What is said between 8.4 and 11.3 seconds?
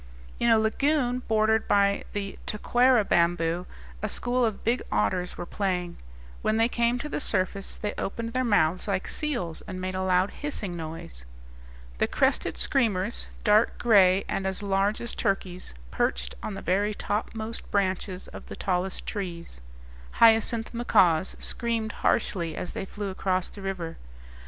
mouths like seals, and made a loud hissing noise.